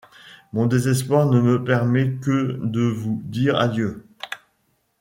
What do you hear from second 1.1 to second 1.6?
ne